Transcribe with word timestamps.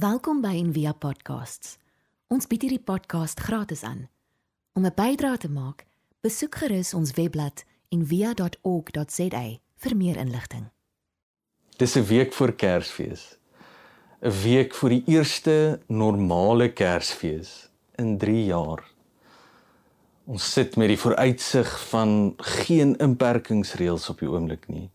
Welkom 0.00 0.38
by 0.40 0.54
Envia 0.56 0.94
Podcasts. 0.96 1.74
Ons 2.32 2.46
bied 2.48 2.62
hierdie 2.64 2.80
podcast 2.80 3.40
gratis 3.44 3.82
aan. 3.84 4.06
Om 4.72 4.86
'n 4.86 4.94
bydrae 4.96 5.36
te 5.36 5.50
maak, 5.50 5.84
besoek 6.24 6.54
gerus 6.54 6.94
ons 6.94 7.10
webblad 7.12 7.64
en 7.88 8.06
via.org.za 8.06 9.42
vir 9.76 9.96
meer 9.96 10.16
inligting. 10.16 10.70
Dis 11.76 11.96
'n 11.96 12.04
week 12.04 12.32
voor 12.32 12.52
Kersfees. 12.52 13.36
'n 14.22 14.30
Week 14.42 14.74
voor 14.74 14.88
die 14.88 15.02
eerste 15.06 15.80
normale 15.86 16.72
Kersfees 16.72 17.68
in 17.94 18.18
3 18.18 18.44
jaar. 18.44 18.84
Ons 20.24 20.52
sit 20.52 20.76
met 20.76 20.88
die 20.88 20.98
vooruitsig 20.98 21.88
van 21.88 22.34
geen 22.36 22.96
inperkingsreëls 22.96 24.08
op 24.08 24.18
die 24.18 24.28
oomblik 24.30 24.68
nie 24.68 24.90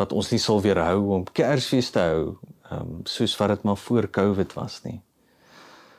wat 0.00 0.12
ons 0.16 0.30
nie 0.32 0.40
sal 0.40 0.62
weerhou 0.64 1.10
om 1.12 1.26
Kersfees 1.36 1.90
te 1.90 2.00
hou, 2.00 2.38
ehm 2.70 2.80
um, 2.80 3.00
soos 3.04 3.36
wat 3.36 3.48
dit 3.48 3.62
maar 3.62 3.76
voor 3.76 4.10
Covid 4.10 4.52
was 4.54 4.82
nie. 4.82 5.00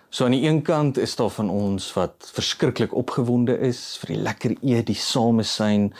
So 0.09 0.25
aan 0.25 0.31
die 0.35 0.47
een 0.47 0.61
kant 0.61 0.97
is 0.97 1.15
daar 1.15 1.29
van 1.29 1.49
ons 1.49 1.93
wat 1.93 2.31
verskriklik 2.33 2.93
opgewonde 2.93 3.57
is 3.59 3.97
vir 4.01 4.15
die 4.15 4.21
lekker 4.23 4.55
eet, 4.59 4.87
die 4.87 4.95
samesyn, 4.99 5.93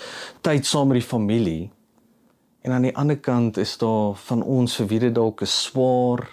tyd 0.44 0.68
saam 0.68 0.92
met 0.92 1.00
die 1.00 1.08
familie. 1.08 1.70
En 2.62 2.76
aan 2.76 2.90
die 2.90 2.96
ander 2.96 3.18
kant 3.18 3.58
is 3.58 3.78
daar 3.78 4.16
van 4.28 4.44
ons 4.44 4.76
vir 4.76 4.88
wie 4.88 5.00
dit 5.00 5.16
dalk 5.16 5.42
'n 5.42 5.48
swaar, 5.48 6.28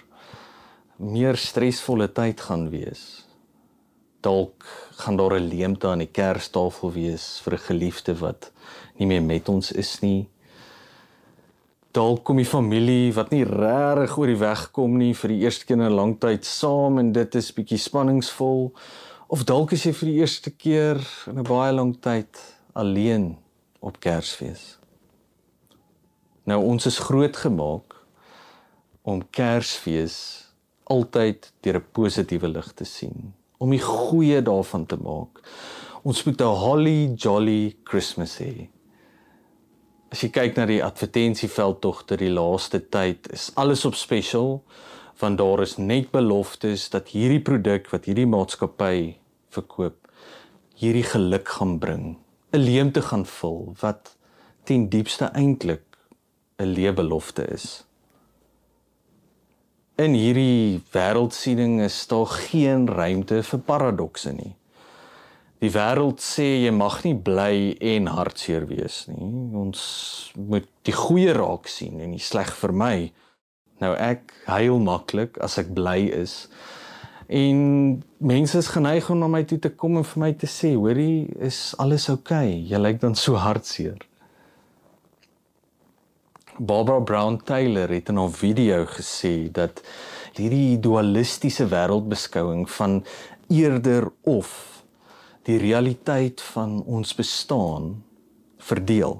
meer 0.97 1.37
stresvolle 1.37 2.11
tyd 2.11 2.41
gaan 2.41 2.69
wees. 2.69 3.25
Dalk 4.21 4.65
gaan 4.99 5.15
daar 5.15 5.39
'n 5.39 5.47
leemte 5.47 5.87
aan 5.87 6.03
die 6.03 6.11
kerstafel 6.11 6.91
wees 6.91 7.39
vir 7.43 7.53
'n 7.53 7.65
geliefde 7.67 8.13
wat 8.19 8.51
nie 8.97 9.07
meer 9.07 9.23
met 9.23 9.49
ons 9.49 9.71
is 9.71 9.99
nie 10.01 10.27
dalk 11.91 12.23
kom 12.23 12.37
die 12.37 12.45
familie 12.45 13.13
wat 13.13 13.31
nie 13.33 13.43
regtig 13.43 14.17
oor 14.17 14.29
die 14.29 14.39
weg 14.39 14.71
kom 14.75 14.97
nie 15.01 15.13
vir 15.17 15.33
die 15.33 15.41
eerste 15.41 15.65
keer 15.65 15.77
in 15.77 15.87
'n 15.87 15.95
lang 15.95 16.19
tyd 16.19 16.45
saam 16.45 16.99
en 16.99 17.11
dit 17.11 17.35
is 17.35 17.51
bietjie 17.51 17.79
spanningsvol 17.79 18.71
of 19.27 19.43
dalk 19.43 19.71
is 19.73 19.85
jy 19.85 19.93
vir 19.93 20.09
die 20.09 20.19
eerste 20.21 20.51
keer 20.51 20.97
in 21.27 21.39
'n 21.39 21.43
baie 21.43 21.73
lang 21.73 21.95
tyd 22.01 22.37
alleen 22.73 23.37
op 23.79 23.99
Kersfees. 23.99 24.77
Nou 26.43 26.63
ons 26.63 26.85
is 26.85 26.99
groot 26.99 27.35
gemaak 27.37 27.95
om 29.01 29.23
Kersfees 29.31 30.45
altyd 30.83 31.51
deur 31.61 31.77
'n 31.77 31.91
positiewe 31.91 32.47
lig 32.47 32.73
te 32.73 32.85
sien, 32.85 33.33
om 33.57 33.69
die 33.69 33.81
goeie 33.81 34.41
daarvan 34.41 34.85
te 34.85 34.97
maak. 34.97 35.41
Ons 36.03 36.23
moet 36.23 36.41
'n 36.41 36.55
holly 36.65 37.13
jolly 37.15 37.75
Christmas 37.83 38.37
hê. 38.37 38.69
As 40.09 40.23
jy 40.23 40.31
kyk 40.33 40.55
na 40.57 40.65
die 40.65 40.81
advertensieveld 40.81 41.81
tog 41.81 42.03
ter 42.09 42.17
die 42.17 42.31
laaste 42.33 42.81
tyd, 42.81 43.29
is 43.33 43.51
alles 43.55 43.85
op 43.85 43.95
special 43.95 44.63
want 45.19 45.37
daar 45.37 45.59
is 45.61 45.75
net 45.77 46.13
beloftes 46.15 46.85
dat 46.93 47.11
hierdie 47.11 47.41
produk 47.43 47.89
wat 47.91 48.05
hierdie 48.07 48.29
maatskappy 48.29 49.17
verkoop 49.51 50.07
hierdie 50.79 51.03
geluk 51.03 51.49
gaan 51.57 51.75
bring, 51.79 52.17
'n 52.53 52.63
leemte 52.63 53.01
gaan 53.01 53.25
vul 53.25 53.75
wat 53.81 54.15
ten 54.63 54.87
diepste 54.89 55.25
eintlik 55.35 55.83
'n 56.57 56.71
leebelofte 56.73 57.43
is. 57.51 57.83
In 59.97 60.13
hierdie 60.13 60.81
wêreldsiening 60.93 61.81
is 61.81 62.07
daar 62.07 62.25
geen 62.25 62.87
ruimte 62.87 63.43
vir 63.43 63.59
paradokse 63.59 64.31
nie. 64.31 64.55
Die 65.59 65.71
wêreld 65.75 66.21
sê 66.23 66.45
jy 66.63 66.71
mag 66.71 67.01
nie 67.03 67.17
bly 67.19 67.75
en 67.93 68.07
hartseer 68.15 68.63
wees 68.69 69.03
nie. 69.11 69.19
Ons 69.59 69.81
moet 70.39 70.67
die 70.87 70.95
goeie 70.95 71.33
raak 71.35 71.67
sien 71.67 71.99
en 71.99 72.13
die 72.15 72.23
sleg 72.23 72.53
vermy. 72.61 73.11
Nou 73.83 73.91
ek 73.99 74.31
huil 74.47 74.79
maklik 74.83 75.39
as 75.43 75.57
ek 75.59 75.73
bly 75.75 76.05
is. 76.15 76.45
En 77.27 77.59
mense 78.17 78.57
is 78.57 78.71
geneig 78.71 79.09
om 79.11 79.19
na 79.19 79.27
my 79.29 79.43
toe 79.45 79.59
te 79.61 79.69
kom 79.69 79.99
en 79.99 80.07
vir 80.07 80.21
my 80.23 80.31
te 80.33 80.47
sê, 80.47 80.73
"Hoorie, 80.75 81.27
is 81.39 81.75
alles 81.77 82.09
oukei? 82.09 82.47
Okay? 82.47 82.65
Jy 82.71 82.77
lyk 82.77 83.01
dan 83.01 83.15
so 83.15 83.35
hartseer." 83.35 83.99
Barbara 86.59 86.99
Brown 86.99 87.37
Taylor 87.37 87.89
het 87.89 88.09
in 88.09 88.19
'n 88.19 88.31
video 88.31 88.85
gesê 88.85 89.51
dat 89.51 89.81
hierdie 90.33 90.79
dualistiese 90.79 91.67
wêreldbeskouing 91.67 92.69
van 92.69 93.05
eerder 93.49 94.11
of 94.23 94.78
die 95.49 95.57
realiteit 95.57 96.41
van 96.53 96.83
ons 96.85 97.15
bestaan 97.17 97.95
verdeel. 98.61 99.17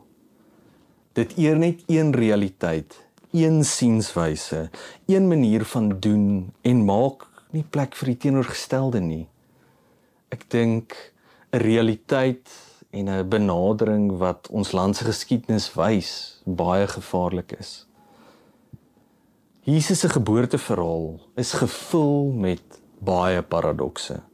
Dit 1.18 1.34
eer 1.42 1.58
net 1.58 1.82
een 1.90 2.14
realiteit, 2.14 2.94
een 3.34 3.64
sienswyse, 3.66 4.68
een 5.10 5.28
manier 5.28 5.66
van 5.66 5.90
doen 6.00 6.54
en 6.62 6.86
maak 6.86 7.26
nie 7.56 7.66
plek 7.66 7.98
vir 7.98 8.12
die 8.12 8.18
teenoorgestelde 8.26 9.02
nie. 9.02 9.26
Ek 10.30 10.46
dink 10.54 10.94
'n 11.52 11.58
realiteit 11.66 12.50
en 12.92 13.10
'n 13.10 13.30
benadering 13.30 14.18
wat 14.18 14.50
ons 14.52 14.72
land 14.72 14.96
se 14.96 15.06
geskiedenis 15.06 15.74
wys 15.74 16.42
baie 16.46 16.88
gevaarlik 16.88 17.52
is. 17.60 17.88
Jesus 19.62 20.00
se 20.00 20.10
geboorteverhaal 20.10 21.20
is 21.36 21.54
gevul 21.54 22.32
met 22.32 22.62
baie 23.00 23.42
paradokse. 23.42 24.29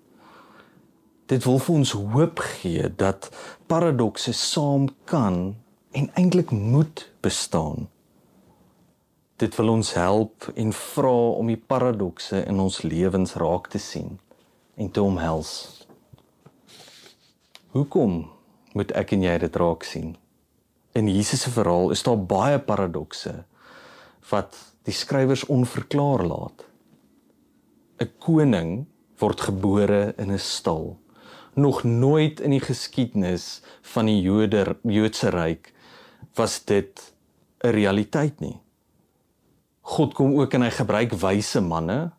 Dit 1.25 1.41
wil 1.47 1.57
vir 1.57 1.73
ons 1.73 1.91
hoop 1.97 2.39
gee 2.39 2.85
dat 3.01 3.31
paradokse 3.65 4.29
saam 4.37 4.83
kan 5.09 5.55
en 5.91 6.09
eintlik 6.13 6.51
moet 6.51 7.01
bestaan. 7.25 7.87
Dit 9.41 9.55
wil 9.57 9.71
ons 9.73 9.93
help 9.97 10.45
en 10.53 10.73
vra 10.73 11.13
om 11.39 11.47
die 11.49 11.57
paradokse 11.57 12.43
in 12.45 12.59
ons 12.61 12.83
lewens 12.85 13.33
raak 13.41 13.71
te 13.73 13.81
sien 13.81 14.19
en 14.77 14.91
te 14.91 15.01
omhels. 15.01 15.49
Hoekom 17.73 18.19
moet 18.77 18.93
ek 18.93 19.15
en 19.17 19.25
jy 19.25 19.33
dit 19.41 19.57
raak 19.57 19.83
sien? 19.83 20.11
In 20.93 21.09
Jesus 21.09 21.41
se 21.47 21.51
verhaal 21.51 21.89
is 21.95 22.05
daar 22.05 22.21
baie 22.21 22.59
paradokse 22.61 23.33
wat 24.29 24.59
die 24.85 24.93
skrywers 24.93 25.47
onverklaar 25.49 26.21
laat. 26.29 26.67
'n 27.97 28.13
Koning 28.19 28.85
word 29.17 29.41
gebore 29.41 30.13
in 30.17 30.31
'n 30.31 30.39
stal 30.39 30.95
nog 31.55 31.83
nooit 31.83 32.39
in 32.39 32.51
die 32.55 32.63
geskiedenis 32.63 33.61
van 33.81 34.09
die 34.09 34.21
Jode 34.21 34.77
Joodse 34.83 35.29
ryk 35.29 35.71
was 36.35 36.59
dit 36.65 37.13
'n 37.63 37.71
realiteit 37.71 38.39
nie. 38.39 38.59
God 39.81 40.13
kom 40.13 40.39
ook 40.39 40.53
en 40.53 40.61
hy 40.61 40.69
gebruik 40.69 41.11
wyse 41.13 41.61
manne, 41.61 42.11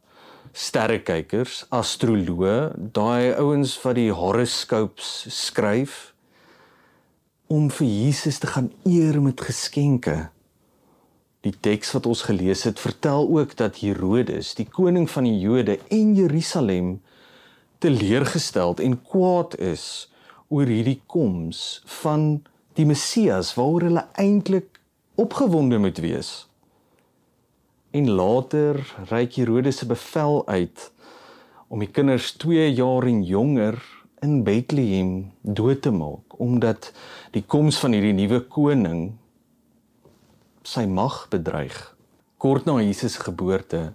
sterrekykers, 0.53 1.67
astroloë, 1.69 2.73
daai 2.77 3.35
ouens 3.35 3.75
wat 3.83 3.95
die 3.95 4.13
horoskope 4.13 5.03
skryf 5.29 6.15
om 7.47 7.69
vir 7.71 7.87
Jesus 7.87 8.39
te 8.39 8.47
gaan 8.47 8.73
eer 8.85 9.21
met 9.23 9.41
geskenke. 9.41 10.31
Die 11.47 11.55
teks 11.61 11.93
wat 11.95 12.07
ons 12.07 12.25
gelees 12.27 12.65
het, 12.67 12.81
vertel 12.83 13.29
ook 13.29 13.57
dat 13.57 13.79
Herodes, 13.83 14.55
die 14.59 14.67
koning 14.67 15.11
van 15.11 15.29
die 15.29 15.39
Jode 15.39 15.79
en 15.95 16.15
Jerusalem 16.15 16.97
teleurgesteld 17.79 18.81
en 18.81 19.03
kwaad 19.03 19.57
is 19.61 20.09
oor 20.49 20.69
hierdie 20.71 21.01
koms 21.11 21.83
van 22.03 22.27
die 22.79 22.87
Messias 22.89 23.55
waaroor 23.57 23.89
hulle 23.89 24.05
eintlik 24.21 24.81
opgewonde 25.21 25.79
moet 25.81 25.99
wees. 26.05 26.31
En 27.91 28.11
later 28.11 28.81
reik 29.11 29.37
Herodes 29.41 29.81
se 29.81 29.89
bevel 29.89 30.43
uit 30.47 30.91
om 31.69 31.83
die 31.83 31.91
kinders 31.91 32.33
2 32.41 32.69
jaar 32.77 33.09
en 33.09 33.25
jonger 33.27 33.81
in 34.25 34.43
Bethlehem 34.47 35.33
dood 35.41 35.83
te 35.83 35.93
maak 35.93 36.39
omdat 36.41 36.93
die 37.35 37.45
koms 37.45 37.81
van 37.83 37.97
hierdie 37.97 38.15
nuwe 38.17 38.41
koning 38.53 39.03
sy 40.67 40.87
mag 40.89 41.27
bedreig. 41.33 41.77
Kort 42.39 42.67
na 42.69 42.79
Jesus 42.83 43.19
geboorte 43.25 43.91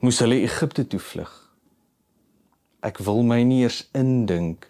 moes 0.00 0.20
hulle 0.22 0.40
Egipte 0.44 0.86
toe 0.86 1.00
vlug 1.00 1.47
ek 2.84 3.00
wil 3.02 3.24
my 3.26 3.40
nie 3.42 3.62
eers 3.64 3.82
indink 3.96 4.68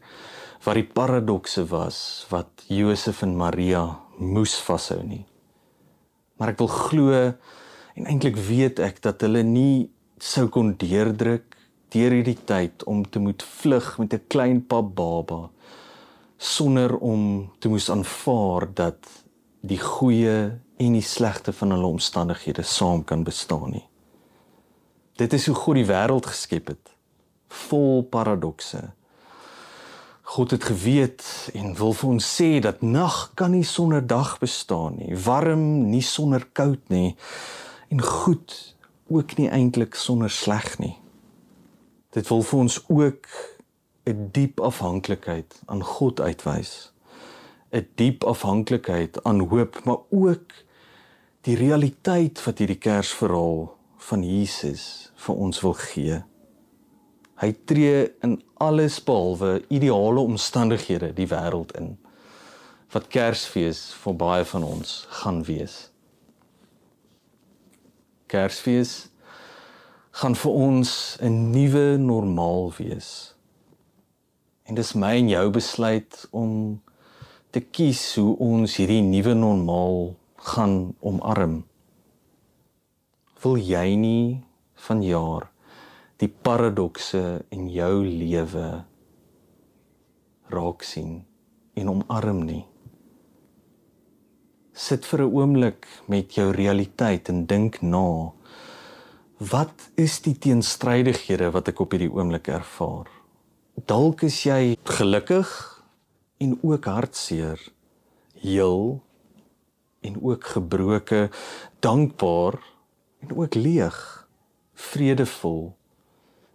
wat 0.65 0.79
die 0.79 0.87
paradokse 0.87 1.65
was 1.71 1.99
wat 2.33 2.65
Josef 2.73 3.23
en 3.25 3.37
Maria 3.37 3.85
moes 4.19 4.57
vashou 4.65 5.03
nie. 5.05 5.25
Maar 6.39 6.55
ek 6.55 6.63
wil 6.63 6.73
glo 6.73 7.21
en 7.99 8.09
eintlik 8.09 8.39
weet 8.49 8.81
ek 8.83 9.03
dat 9.05 9.23
hulle 9.27 9.45
nie 9.45 9.89
sou 10.23 10.49
kon 10.53 10.75
deurdruk 10.81 11.57
deur 11.93 12.15
hierdie 12.17 12.39
tyd 12.49 12.85
om 12.91 13.05
te 13.05 13.21
moet 13.23 13.43
vlug 13.43 13.97
met 13.99 14.15
'n 14.15 14.29
klein 14.29 14.61
pap 14.67 14.95
baba 14.95 15.51
sonder 16.39 16.97
om 16.97 17.51
te 17.59 17.69
moes 17.69 17.91
aanvaar 17.91 18.69
dat 18.75 18.99
die 19.61 19.81
goeie 19.81 20.59
en 20.79 20.93
die 20.93 21.03
slegte 21.03 21.53
van 21.53 21.71
hulle 21.71 21.87
omstandighede 21.87 22.63
saam 22.63 23.05
kan 23.05 23.25
bestaan 23.25 23.71
nie. 23.71 23.87
Dit 25.17 25.33
is 25.33 25.47
hoe 25.47 25.55
God 25.55 25.75
die 25.75 25.87
wêreld 25.87 26.27
geskep 26.27 26.69
het 26.69 26.98
vol 27.49 28.03
paradokse. 28.03 28.91
God 30.23 30.51
het 30.51 30.65
geweet 30.65 31.51
en 31.57 31.75
wil 31.75 31.95
vir 31.97 32.09
ons 32.09 32.31
sê 32.37 32.59
dat 32.61 32.83
nag 32.83 33.31
kan 33.35 33.55
nie 33.57 33.65
sonder 33.65 34.05
dag 34.07 34.37
bestaan 34.39 34.99
nie, 35.01 35.17
warm 35.17 35.89
nie 35.89 36.05
sonder 36.05 36.45
koud 36.53 36.83
nie 36.93 37.17
en 37.89 38.03
goed 38.05 38.77
ook 39.09 39.37
nie 39.39 39.49
eintlik 39.49 39.97
sonder 39.97 40.31
sleg 40.31 40.77
nie. 40.79 40.99
Dit 42.13 42.29
wil 42.29 42.43
vir 42.45 42.59
ons 42.59 42.77
ook 42.89 43.27
'n 44.05 44.29
diep 44.33 44.61
afhanklikheid 44.61 45.61
aan 45.67 45.83
God 45.85 46.21
uitwys. 46.21 46.93
'n 47.73 47.89
Diep 47.95 48.25
afhanklikheid 48.25 49.25
aan 49.25 49.41
hoop, 49.41 49.85
maar 49.85 50.01
ook 50.11 50.53
die 51.41 51.57
realiteit 51.57 52.45
wat 52.45 52.59
hierdie 52.59 52.79
Kersverhaal 52.79 53.77
van 53.97 54.25
Jesus 54.25 55.13
vir 55.15 55.35
ons 55.35 55.61
wil 55.61 55.73
gee. 55.73 56.23
Hy 57.39 57.53
tree 57.71 58.09
in 58.27 58.41
alles 58.59 58.99
behalwe 59.05 59.63
ideale 59.71 60.21
omstandighede 60.21 61.13
die 61.15 61.29
wêreld 61.31 61.75
in 61.79 61.95
wat 62.91 63.11
Kersfees 63.13 63.93
vir 64.01 64.15
baie 64.17 64.45
van 64.49 64.65
ons 64.65 65.03
gaan 65.21 65.43
wees. 65.45 65.91
Kersfees 68.33 69.11
gaan 70.19 70.35
vir 70.35 70.53
ons 70.53 71.19
'n 71.21 71.51
nuwe 71.53 71.99
normaal 72.01 72.73
wees. 72.79 73.35
En 74.65 74.75
dis 74.75 74.93
my 74.95 75.15
en 75.17 75.29
jou 75.29 75.51
besluit 75.51 76.27
om 76.31 76.83
te 77.51 77.61
kies 77.61 78.15
hoe 78.15 78.37
ons 78.39 78.77
hierdie 78.77 79.03
nuwe 79.03 79.35
normaal 79.35 80.17
gaan 80.37 80.95
omarm. 81.01 81.65
Wil 83.43 83.57
jy 83.57 83.95
nie 83.95 84.45
vanjaar 84.75 85.49
die 86.19 86.29
paradokse 86.29 87.45
in 87.55 87.69
jou 87.71 88.03
lewe 88.05 88.85
raak 90.49 90.83
sien 90.83 91.23
en 91.75 91.89
omarm 91.89 92.43
nie? 92.47 92.65
sit 94.79 95.05
vir 95.05 95.23
'n 95.23 95.33
oomblik 95.35 95.87
met 96.07 96.35
jou 96.35 96.53
realiteit 96.55 97.29
en 97.29 97.47
dink 97.47 97.83
na. 97.83 98.33
Wat 99.39 99.91
is 99.97 100.21
die 100.23 100.39
teenstrydighede 100.39 101.51
wat 101.51 101.69
ek 101.69 101.81
op 101.81 101.91
hierdie 101.91 102.15
oomblik 102.15 102.49
ervaar? 102.49 103.09
Dalk 103.87 104.23
is 104.23 104.43
jy 104.43 104.77
gelukkig 104.85 105.51
en 106.39 106.59
ook 106.63 106.85
hartseer, 106.85 107.59
heel 108.35 109.03
en 110.01 110.23
ook 110.23 110.45
gebroke, 110.45 111.31
dankbaar 111.81 112.63
en 113.21 113.37
ook 113.37 113.55
leeg, 113.55 114.29
vredevol 114.75 115.75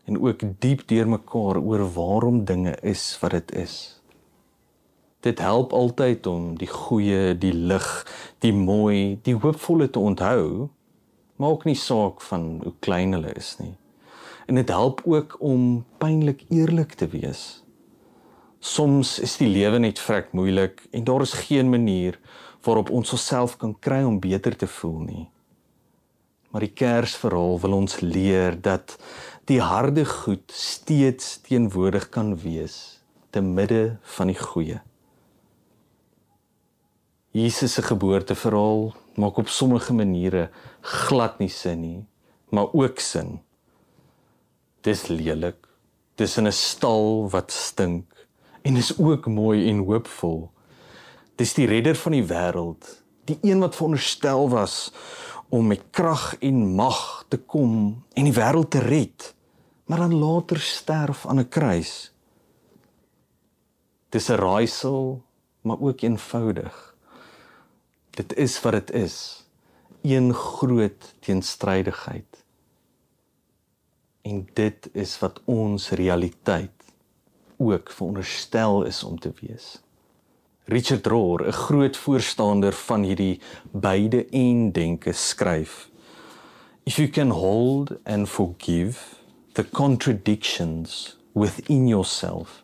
en 0.05 0.19
ook 0.19 0.45
diep 0.59 0.87
deurmekaar 0.87 1.59
oor 1.61 1.85
waarom 1.93 2.45
dinge 2.45 2.77
is 2.81 3.17
wat 3.21 3.31
dit 3.31 3.55
is 3.65 4.03
dit 5.23 5.39
help 5.39 5.73
altyd 5.73 6.27
om 6.27 6.51
die 6.59 6.67
goeie, 6.67 7.31
die 7.39 7.53
lig, 7.53 7.87
die 8.43 8.53
mooi, 8.53 9.19
die 9.23 9.35
hoopvolle 9.39 9.87
te 9.89 10.01
onthou. 10.01 10.69
Maak 11.39 11.63
nie 11.67 11.77
saak 11.79 12.21
van 12.27 12.59
hoe 12.63 12.75
klein 12.83 13.15
hulle 13.15 13.31
is 13.39 13.55
nie. 13.61 13.73
En 14.47 14.59
dit 14.59 14.69
help 14.69 15.01
ook 15.07 15.37
om 15.39 15.85
pynlik 16.03 16.43
eerlik 16.51 16.97
te 16.99 17.07
wees. 17.07 17.63
Soms 18.59 19.17
is 19.23 19.37
die 19.39 19.47
lewe 19.47 19.79
net 19.79 19.99
vrek 19.99 20.31
moeilik 20.35 20.83
en 20.91 21.07
daar 21.07 21.23
is 21.23 21.35
geen 21.47 21.71
manier 21.71 22.19
waarop 22.63 22.91
ons 22.91 23.15
onsself 23.15 23.55
kan 23.59 23.75
kry 23.79 24.03
om 24.07 24.19
beter 24.23 24.55
te 24.55 24.67
voel 24.67 24.99
nie. 25.07 25.25
Maar 26.51 26.67
die 26.67 26.75
Kersverhaal 26.75 27.57
wil 27.63 27.79
ons 27.79 27.97
leer 28.03 28.59
dat 28.61 28.97
die 29.49 29.59
harde 29.59 30.05
goed 30.07 30.51
steeds 30.55 31.41
teenwoordig 31.43 32.07
kan 32.09 32.31
wees 32.39 33.03
te 33.35 33.41
midde 33.43 33.97
van 34.15 34.29
die 34.31 34.39
goeie. 34.39 34.79
Jesus 37.33 37.73
se 37.75 37.83
geboorteverhaal 37.83 38.93
maak 39.19 39.41
op 39.41 39.49
sommige 39.49 39.93
maniere 39.93 40.47
glad 40.81 41.41
nie 41.41 41.49
sin 41.51 41.81
nie, 41.81 41.99
maar 42.53 42.71
ook 42.71 43.01
sin. 43.03 43.39
Dis 44.85 45.07
lelik. 45.09 45.59
Dis 46.15 46.37
in 46.37 46.47
'n 46.47 46.51
stal 46.51 47.29
wat 47.29 47.51
stink 47.51 48.27
en 48.61 48.75
is 48.77 48.97
ook 48.97 49.25
mooi 49.25 49.69
en 49.69 49.77
hoopvol. 49.77 50.51
Dis 51.35 51.53
die 51.53 51.67
redder 51.67 51.95
van 51.95 52.11
die 52.11 52.23
wêreld, 52.23 53.03
die 53.25 53.37
een 53.41 53.59
wat 53.59 53.75
veronderstel 53.75 54.49
was 54.49 54.93
om 55.53 55.67
met 55.67 55.83
krag 55.93 56.37
en 56.41 56.73
mag 56.75 57.25
te 57.27 57.37
kom 57.37 57.73
en 58.17 58.25
die 58.25 58.33
wêreld 58.33 58.71
te 58.73 58.79
red, 58.81 59.27
maar 59.85 60.01
dan 60.01 60.15
later 60.17 60.57
sterf 60.59 61.27
aan 61.29 61.39
'n 61.39 61.49
kruis. 61.49 62.11
Dis 64.09 64.29
'n 64.29 64.41
raaisel, 64.41 65.21
maar 65.61 65.79
ook 65.79 66.01
eenvoudig. 66.01 66.95
Dit 68.09 68.33
is 68.35 68.61
wat 68.61 68.73
dit 68.73 68.91
is. 68.91 69.45
Een 70.01 70.33
groot 70.33 71.13
teenstrydigheid. 71.19 72.45
En 74.21 74.49
dit 74.53 74.89
is 74.91 75.19
wat 75.19 75.41
ons 75.45 75.89
realiteit 75.89 76.83
ook 77.57 77.91
veronderstel 77.91 78.83
is 78.83 79.03
om 79.03 79.19
te 79.19 79.31
wees. 79.41 79.81
Richard 80.65 81.07
Rohr, 81.07 81.47
'n 81.47 81.51
groot 81.51 81.97
voorstander 81.97 82.73
van 82.73 83.03
hierdie 83.03 83.39
beide 83.71 84.25
en 84.29 84.71
denke 84.71 85.11
skryf: 85.11 85.89
If 86.83 86.95
you 86.95 87.09
can 87.09 87.29
hold 87.29 87.97
and 88.03 88.29
forgive 88.29 88.99
the 89.53 89.69
contradictions 89.69 91.17
within 91.33 91.87
yourself, 91.87 92.63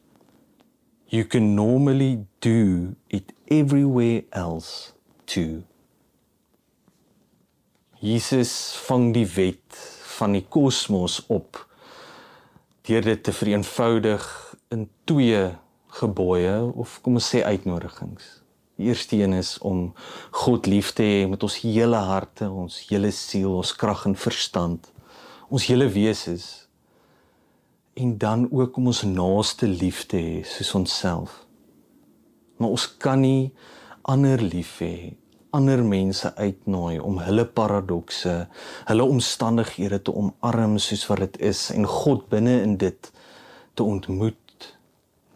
you 1.05 1.25
can 1.25 1.55
normally 1.55 2.25
do 2.39 2.95
it 3.07 3.33
everywhere 3.47 4.23
else 4.29 4.91
toe. 5.25 5.63
Jesus 7.99 8.79
vang 8.87 9.13
die 9.13 9.27
wet 9.27 9.79
van 10.17 10.31
die 10.31 10.45
kosmos 10.47 11.19
op 11.27 11.67
deur 12.87 13.03
dit 13.03 13.23
te 13.23 13.33
vereenvoudig 13.33 14.23
in 14.69 14.89
twee 15.03 15.41
gebooie 15.89 16.71
of 16.75 16.99
kom 17.01 17.17
ons 17.19 17.29
sê 17.33 17.41
uitnodigings. 17.43 18.39
Die 18.79 18.87
eerste 18.87 19.17
een 19.17 19.33
is 19.33 19.57
om 19.65 19.89
God 20.31 20.67
lief 20.69 20.93
te 20.95 21.03
hê 21.03 21.27
met 21.27 21.43
ons 21.43 21.57
hele 21.65 21.99
harte, 22.09 22.47
ons 22.47 22.77
hele 22.87 23.11
siel, 23.11 23.51
ons 23.59 23.73
krag 23.75 24.05
en 24.07 24.15
verstand, 24.15 24.85
ons 25.49 25.65
hele 25.67 25.89
wese 25.91 26.37
en 27.99 28.13
dan 28.17 28.45
ook 28.51 28.77
om 28.79 28.91
ons 28.93 29.01
naaste 29.03 29.67
lief 29.67 30.05
te 30.07 30.19
hê 30.21 30.35
soos 30.47 30.71
onsself. 30.79 31.33
Maar 32.57 32.75
ons 32.77 32.85
kan 33.01 33.19
nie 33.19 33.49
ander 34.07 34.39
lief 34.39 34.77
hê, 34.79 35.17
ander 35.51 35.81
mense 35.83 36.29
uitnooi 36.37 36.99
om 37.03 37.19
hulle 37.25 37.43
paradokse, 37.43 38.35
hulle 38.87 39.09
omstandighede 39.15 39.99
te 40.05 40.15
omarm 40.15 40.77
soos 40.79 41.03
wat 41.09 41.25
dit 41.25 41.41
is 41.51 41.65
en 41.75 41.89
God 41.89 42.29
binne 42.31 42.61
in 42.61 42.77
dit 42.79 43.11
te 43.75 43.83
ontmoet 43.83 44.71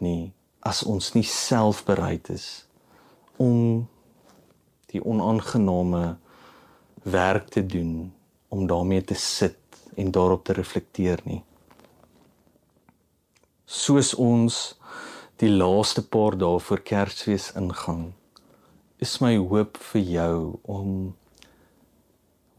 nie 0.04 0.32
as 0.64 0.82
ons 0.88 1.12
nie 1.16 1.26
self 1.28 1.84
bereid 1.88 2.30
is 2.32 2.46
om 3.42 3.86
die 4.92 5.02
onaangename 5.02 6.04
werk 7.16 7.50
te 7.56 7.64
doen 7.66 8.12
om 8.54 8.66
daarmee 8.70 9.04
te 9.04 9.18
sit 9.18 9.58
en 9.96 10.10
daarop 10.10 10.44
te 10.44 10.56
reflekteer 10.56 11.22
nie 11.28 11.42
soos 13.64 14.14
ons 14.14 14.60
die 15.42 15.50
laaste 15.50 16.04
paar 16.16 16.38
dae 16.38 16.60
voor 16.68 16.84
Kersfees 16.92 17.50
ingaan 17.58 18.12
is 19.04 19.18
my 19.20 19.34
hoop 19.36 19.76
vir 19.90 20.06
jou 20.14 20.38
om 20.70 20.92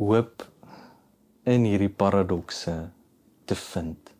hoop 0.01 0.43
in 1.45 1.65
hierdie 1.67 1.91
paradokse 1.93 2.73
te 3.45 3.55
vind. 3.55 4.11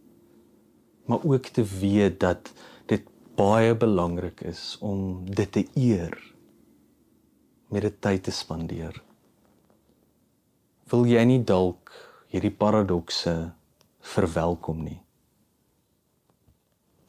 Maar 1.06 1.24
ook 1.24 1.50
te 1.58 1.64
weet 1.80 2.20
dat 2.20 2.52
baie 3.36 3.76
belangrik 3.76 4.42
is 4.48 4.78
om 4.80 5.26
dit 5.28 5.52
te 5.52 5.66
eer 5.76 6.16
met 7.68 7.82
dit 7.82 7.96
tyd 8.02 8.24
te 8.24 8.32
spandeer. 8.32 8.96
Wil 10.88 11.04
jy 11.10 11.24
nie 11.28 11.42
dalk 11.44 11.92
hierdie 12.32 12.54
paradokse 12.54 13.34
verwelkom 14.16 14.86
nie? 14.86 15.02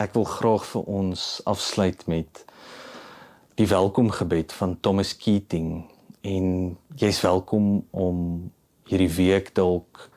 Ek 0.03 0.17
wil 0.19 0.27
graag 0.27 0.67
vir 0.73 0.91
ons 0.91 1.29
afsluit 1.47 2.03
met 2.11 2.43
die 3.57 3.69
welkomgebed 3.71 4.53
van 4.59 4.75
Thomas 4.83 5.15
Keating 5.17 5.87
en 6.27 6.77
jy's 6.99 7.23
welkom 7.23 7.87
om 7.95 8.51
hierdie 8.91 9.13
week 9.15 9.55
dalk 9.55 10.09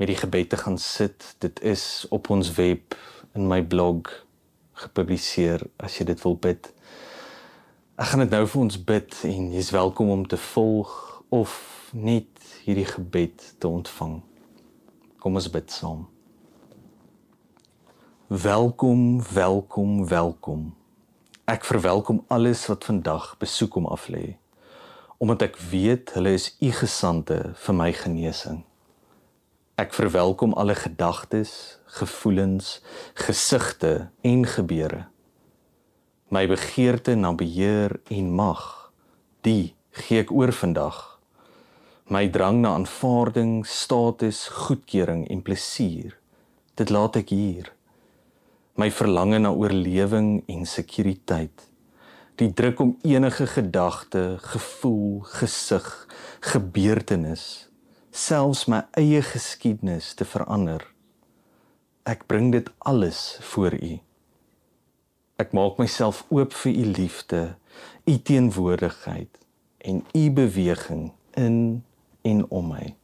met 0.00 0.08
die 0.08 0.18
gebed 0.18 0.54
te 0.54 0.58
gaan 0.64 0.80
sit. 0.80 1.34
Dit 1.44 1.60
is 1.60 2.06
op 2.10 2.32
ons 2.32 2.56
web 2.56 2.96
in 3.36 3.46
my 3.50 3.60
blog 3.62 4.24
gepubliseer 4.74 5.62
as 5.78 5.98
jy 5.98 6.08
dit 6.10 6.22
wil 6.24 6.36
bid. 6.36 6.70
Ek 7.94 8.10
gaan 8.10 8.24
dit 8.24 8.34
nou 8.34 8.42
vir 8.50 8.62
ons 8.64 8.78
bid 8.90 9.18
en 9.28 9.52
jy's 9.54 9.70
welkom 9.74 10.10
om 10.10 10.24
te 10.26 10.38
volg 10.50 10.94
of 11.34 11.54
net 11.94 12.48
hierdie 12.64 12.88
gebed 12.88 13.44
te 13.58 13.70
ontvang. 13.70 14.18
Kom 15.22 15.38
ons 15.38 15.50
bid 15.50 15.70
saam. 15.70 16.04
Welkom, 18.28 19.22
welkom, 19.32 20.08
welkom. 20.08 20.72
Ek 21.46 21.64
verwelkom 21.68 22.24
alles 22.32 22.66
wat 22.66 22.86
vandag 22.88 23.34
besoek 23.38 23.76
om 23.76 23.86
af 23.86 24.08
lê, 24.08 24.38
omdat 25.22 25.44
ek 25.50 25.58
weet 25.70 26.14
hulle 26.16 26.32
is 26.34 26.50
u 26.58 26.70
gesande 26.72 27.38
vir 27.66 27.76
my 27.76 27.92
genesing. 27.94 28.64
Ek 29.74 29.90
verwelkom 29.90 30.52
alle 30.54 30.76
gedagtes, 30.78 31.80
gevoelens, 31.98 32.78
gesigte 33.18 34.10
en 34.22 34.44
gebeure. 34.46 35.08
My 36.30 36.46
begeerte 36.46 37.16
na 37.18 37.32
beheer 37.34 37.96
en 38.06 38.28
mag, 38.38 38.92
die 39.42 39.74
gee 39.98 40.22
ek 40.22 40.30
oor 40.30 40.54
vandag. 40.54 41.00
My 42.06 42.28
drang 42.30 42.62
na 42.62 42.76
aanvaarding, 42.78 43.66
status, 43.66 44.44
goedkeuring 44.46 45.26
en 45.26 45.42
plesier, 45.42 46.14
dit 46.78 46.94
laat 46.94 47.18
ek 47.18 47.34
hier. 47.34 47.74
My 48.78 48.92
verlange 48.94 49.42
na 49.42 49.50
oorlewing 49.50 50.44
en 50.54 50.66
sekuriteit, 50.70 51.66
die 52.38 52.52
druk 52.54 52.78
om 52.78 52.96
enige 53.02 53.50
gedagte, 53.50 54.36
gevoel, 54.54 55.24
gesig, 55.34 55.90
gebeurtenis, 56.46 57.73
selfs 58.14 58.68
my 58.70 58.84
eie 58.94 59.22
geskiedenis 59.26 60.12
te 60.14 60.24
verander. 60.24 60.84
Ek 62.06 62.28
bring 62.30 62.52
dit 62.54 62.68
alles 62.86 63.38
voor 63.42 63.74
U. 63.74 63.96
Ek 65.42 65.50
maak 65.56 65.80
myself 65.82 66.22
oop 66.30 66.54
vir 66.62 66.78
U 66.78 66.84
liefde, 66.94 67.40
U 68.06 68.14
teenwoordigheid 68.14 69.40
en 69.82 70.04
U 70.14 70.30
beweging 70.30 71.10
in 71.34 71.82
en 72.22 72.44
om 72.54 72.70
my. 72.70 72.94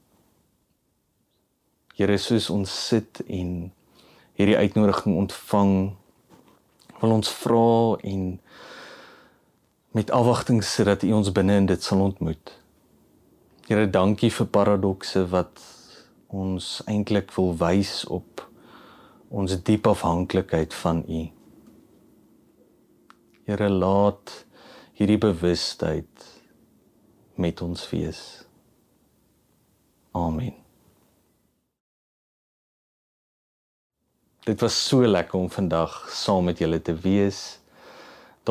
Here, 1.99 2.17
soos 2.17 2.47
ons 2.55 2.71
sit 2.71 3.21
en 3.27 3.73
hierdie 4.39 4.57
uitnodiging 4.57 5.19
ontvang, 5.25 5.75
wil 7.03 7.19
ons 7.19 7.35
vra 7.43 7.99
en 8.07 8.25
met 9.91 10.15
afwagting 10.15 10.63
sit 10.65 10.87
dat 10.87 11.03
U 11.03 11.13
ons 11.19 11.35
binne 11.35 11.59
in 11.65 11.67
dit 11.67 11.83
sal 11.83 12.07
ontmoet. 12.07 12.60
Here, 13.71 13.87
dankie 13.87 14.33
vir 14.35 14.49
paradokse 14.51 15.21
wat 15.31 15.61
ons 16.35 16.81
eintlik 16.91 17.29
wil 17.37 17.53
wys 17.61 18.01
op 18.11 18.43
ons 19.31 19.55
diep 19.69 19.87
afhanklikheid 19.87 20.75
van 20.75 21.05
U. 21.07 21.21
Here, 23.47 23.69
laat 23.71 24.33
hierdie 24.99 25.21
bewustheid 25.23 26.27
met 27.39 27.63
ons 27.63 27.87
wees. 27.93 28.25
Amen. 30.19 30.59
Dit 34.51 34.67
was 34.67 34.83
so 34.89 35.07
lekker 35.07 35.39
om 35.39 35.47
vandag 35.47 36.09
saam 36.11 36.51
met 36.51 36.59
julle 36.59 36.83
te 36.83 36.99
wees. 37.07 37.60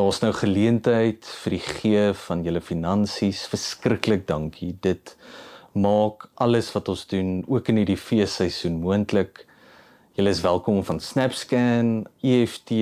Daar's 0.00 0.22
nou 0.22 0.30
geleentheid 0.32 1.26
vir 1.42 1.52
die 1.52 1.60
gee 1.60 2.02
van 2.22 2.40
julle 2.46 2.62
finansies. 2.64 3.42
Verskriklik 3.52 4.22
dankie. 4.24 4.70
Dit 4.80 5.10
maak 5.76 6.30
alles 6.40 6.70
wat 6.72 6.88
ons 6.88 7.02
doen 7.10 7.42
ook 7.44 7.66
in 7.68 7.82
hierdie 7.82 7.98
feesseisoen 8.00 8.78
moontlik. 8.80 9.42
Julle 10.16 10.32
is 10.32 10.40
welkom 10.40 10.78
om 10.80 10.86
van 10.88 11.02
SnapScan, 11.04 11.90
EFT 12.24 12.72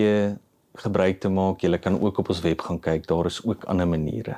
gebruik 0.84 1.18
te 1.24 1.32
maak. 1.32 1.64
Julle 1.66 1.80
kan 1.82 1.98
ook 1.98 2.20
op 2.22 2.30
ons 2.30 2.42
web 2.44 2.62
gaan 2.68 2.78
kyk. 2.84 3.08
Daar 3.10 3.26
is 3.26 3.40
ook 3.42 3.66
ander 3.66 3.88
maniere. 3.90 4.36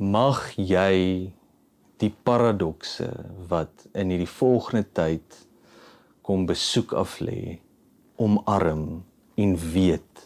Mag 0.00 0.40
jy 0.56 1.34
die 2.00 2.12
paradokse 2.24 3.10
wat 3.50 3.90
in 3.92 4.14
hierdie 4.14 4.30
volgende 4.38 4.88
tyd 4.88 5.42
kom 6.24 6.48
besoek 6.48 6.96
af 6.96 7.18
lê, 7.20 7.58
omarm 8.16 9.04
en 9.36 9.54
weet 9.76 10.25